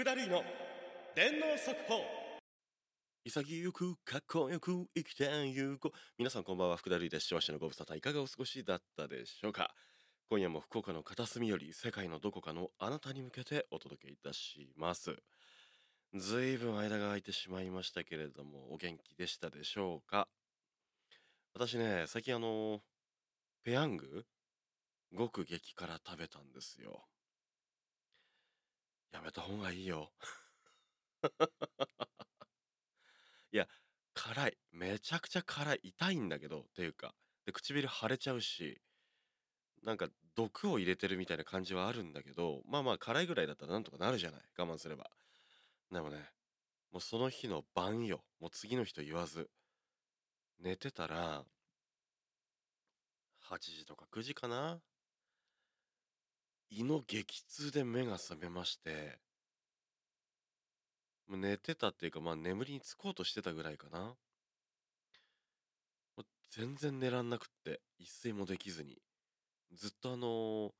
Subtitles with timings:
[0.00, 0.42] 福田類の
[1.14, 2.00] 電脳速報。
[3.22, 5.90] 潔くかっこよく生きてゆこ。
[5.92, 7.24] う皆さんこんばんは福田類です。
[7.24, 9.74] 視聴者のご無沙汰いかがお過ごしだったでしょうか。
[10.30, 15.14] 今夜も福岡の片隅より世界のどこかのあなたに向けてお届けいたします。
[16.14, 20.28] ずいぶん間が空いてしまいましたけれどもお元気でしたでしょうか。
[21.52, 22.80] 私ね最近あの
[23.62, 24.24] ペヤング？
[25.12, 27.02] ごく激辛食べたんですよ。
[29.12, 30.10] やめた方がいいよ。
[33.52, 33.66] いや
[34.14, 34.58] 辛い。
[34.72, 35.80] めちゃくちゃ辛い。
[35.82, 37.14] 痛いんだけどっていうか。
[37.46, 38.80] で唇腫れちゃうし
[39.82, 44.40] なんか毒を入れてるみたいな感じはあるんだけどまあまあ辛いぐらいだったらなんとかなるじゃない？
[44.58, 45.10] 我慢すれば。
[45.90, 46.18] でもね
[46.92, 48.20] もうその日の晩よ。
[48.40, 49.48] もう次の日と言わず。
[50.62, 51.44] 寝てたら
[53.50, 54.78] 8時とか9時かな？
[56.70, 59.18] 胃の激痛で目が覚めまして。
[61.26, 63.98] もう寝てたっていうかまあ眠りにつこうとしてたぐらいかな。
[64.00, 64.14] も
[66.18, 68.98] う全然寝らんなくって一睡もできずに
[69.72, 70.72] ずっとあの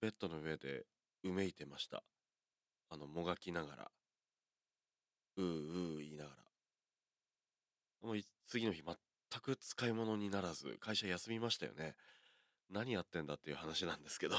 [0.00, 0.86] ベッドの上で
[1.24, 2.02] うめいてました。
[2.90, 3.90] あのもがきながら。
[5.36, 6.36] うーうー言いながら。
[8.08, 8.96] もう次の日全
[9.42, 11.96] く使い物にならず会社休みましたよね。
[12.70, 14.36] 何やってんだっていう話なんですけど。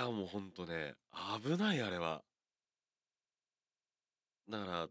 [0.00, 0.94] やもうほんとね
[1.42, 2.22] 危ないあれは。
[4.48, 4.88] だから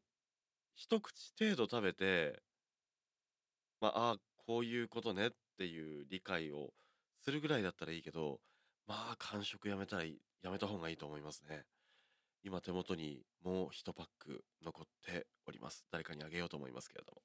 [0.76, 2.42] 一口程度食べて
[3.82, 6.74] まああこういうことねっていう理解を
[7.22, 8.40] するぐらいだったらいいけど
[8.88, 11.66] まあ完食やめたらいやめた方がいいと思いますね。
[12.44, 15.86] 今手元にもう1パック残っております。
[15.92, 17.22] 誰かにあげようと思いますけれども。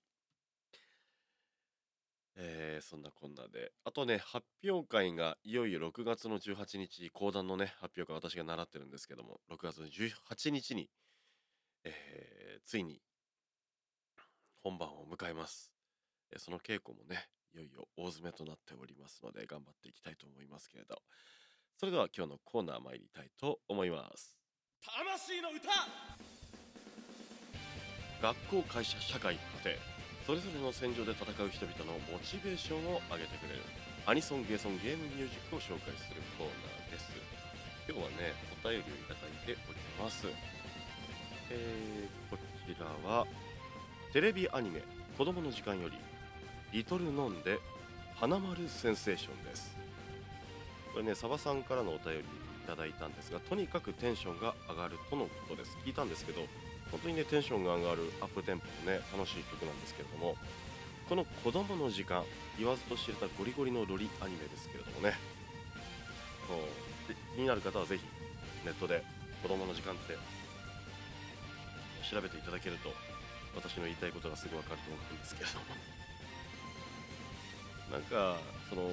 [2.36, 3.72] えー、そんなこんなで。
[3.84, 10.88] あとね発表会がいよいよ6月の18日講談のね発表会私が習ってるんですけども6月の18日に、
[11.84, 13.00] えー、ついに
[14.62, 15.70] 本番を迎えます、
[16.32, 21.02] えーその稽古もねいよいよ大詰めとなっておりますので頑張っていきたいと思いますけれど。
[21.76, 24.38] それでは今日のコーナー参りたいと思います。
[24.80, 25.68] 魂の歌！
[28.22, 29.93] 学校会社社会家庭
[30.26, 33.62] それぞれの戦場で戦う人々のモチベーションを上げてくれる。
[34.06, 37.12] アニソンゲーソンゲームミュージックを紹介するコーナーです。
[37.86, 38.32] 今日はね
[38.64, 40.26] お便りをいただいております。
[41.50, 43.26] えー、こちらは
[44.14, 44.82] テレビアニメ
[45.18, 45.98] 「子供の時間」より
[46.72, 47.58] 「リトルノンで
[48.14, 49.76] 花丸センセーション」です。
[50.92, 52.22] これねサバさんからのお便りい
[52.66, 55.76] ただいたんですがとにかくテンションが上がるとのことです。
[55.84, 56.40] 聞いたんですけど
[56.90, 60.36] 本当にねテンションが上がるアップテンポのね楽しい曲なんですけれども
[61.08, 62.22] この子供の時間
[62.58, 65.14] 言わずと知れたゴリゴリのロリアニメですけれどもね
[66.48, 68.04] こう気になる方はぜひ
[68.64, 69.02] ネットで
[69.42, 70.16] 子供の時間って
[72.08, 72.90] 調べていただけると
[73.56, 75.66] 私の言いたいことがすぐ分かると思うんですけれども。
[77.92, 78.90] なんかその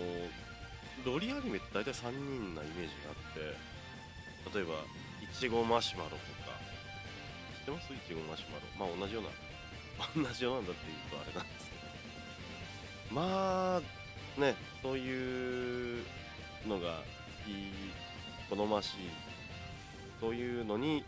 [1.05, 4.73] ロリアニメって大体3人なイメージがあって例えば
[5.23, 6.21] いちごマシュマロとか
[7.61, 7.93] ってます？
[7.93, 8.91] いちごマシュマロ。
[8.91, 9.29] まあ同じような
[10.29, 11.81] 同じようなんだっていうとあれなんですけど。
[13.21, 13.81] まあ
[14.39, 16.05] ねそういう
[16.65, 17.03] のが
[17.47, 17.91] いい
[18.49, 19.09] 好ましい
[20.19, 21.03] そういうのに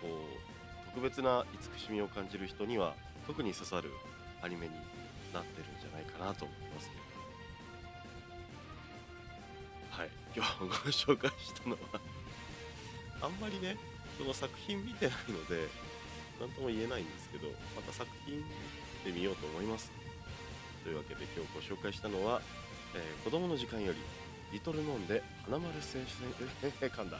[0.00, 2.94] こう特別な慈しみを感じる人には
[3.26, 3.90] 特に刺さる
[4.42, 4.74] アニメに
[5.32, 7.04] なってるんじゃないかなと思いますけど。
[9.90, 10.10] はい。
[10.34, 10.66] 今日ご
[11.14, 12.00] 紹介したのは
[13.22, 13.76] あんまりね
[14.18, 15.68] その作品見てないので
[16.40, 18.38] 何とも言えないんですけどまた作品
[19.04, 19.92] で見ようと思います。
[20.82, 22.40] というわけで今日ご紹介したのは、
[22.94, 23.98] えー子供の時間より
[24.52, 26.10] リトルノンで花丸センセ
[26.80, 27.18] えー噛んだ、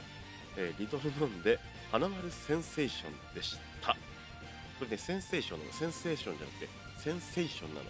[0.57, 1.59] えーリトルノンで
[1.91, 3.91] 花丸センセーションでした。
[4.79, 5.73] これねセンセーションなの。
[5.73, 6.69] センセーションじゃなくて
[7.01, 7.87] センセーションなの。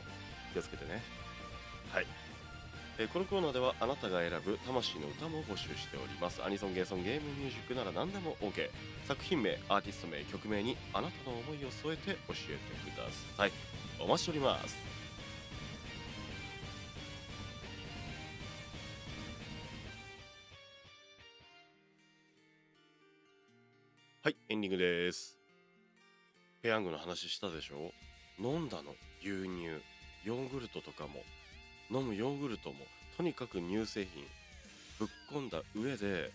[0.53, 1.03] 気をつけてね。
[1.91, 2.05] はい。
[2.97, 6.41] えこのコーナーではあなたが選ぶ魂の歌も募集しております。
[6.41, 8.69] アニソンゲーソンゲームミュージックなら何でも OK
[9.05, 13.03] 作品名アーティスト名曲名にあなたの思いを添えて教えてくだ
[13.37, 13.51] さい。
[13.99, 14.77] お待ちしております。
[24.23, 25.37] はいエンディングです。
[26.63, 27.91] ペヤングの話したでしょ？
[28.39, 28.95] 飲んだの？
[29.21, 29.65] 牛乳？
[30.23, 31.21] ヨーグルトとかも？
[31.91, 32.75] 飲むヨーグルトも
[33.17, 34.23] とにかく乳製品
[34.99, 36.31] ぶっ込んだ上で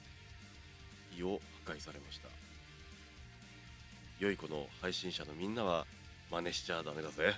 [1.19, 2.29] 胃を破壊されました。
[4.19, 5.87] 良い子の配信者のみんなは
[6.31, 7.35] 真似しちゃダメだぜ。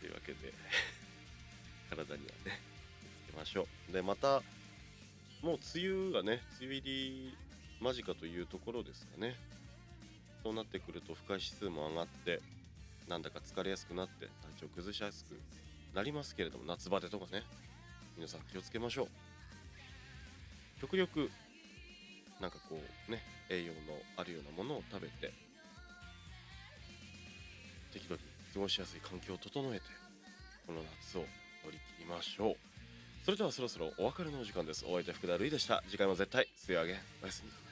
[0.00, 0.52] というわけで
[1.90, 2.60] 体にはね
[3.00, 3.92] 気をつけましょう。
[3.92, 4.42] でまた
[5.42, 7.36] もう梅雨がね梅雨入り
[7.80, 9.34] 間近というところですかね。
[10.42, 12.40] そうなってくると不快指数も上がって
[13.10, 14.26] なんだか疲れやすくなって
[14.56, 15.36] 体調崩しやすく
[15.96, 17.42] なりますけれども夏バテとかね
[18.16, 19.08] 皆さん気をつけましょう。
[20.80, 21.28] 極力
[22.40, 23.20] なんかこうね
[23.50, 25.34] 栄養のあるようなものを食べて
[27.92, 28.20] 適度に
[28.54, 29.84] 過ごしやすい環境を整えて
[30.68, 31.22] この夏を
[31.64, 32.56] 乗り切りましょう。
[33.24, 34.86] それではそろそろお別れのお時間です。
[34.86, 35.82] お相手福田るいでした。
[35.88, 37.69] 次回も絶対水をあげおやすみ。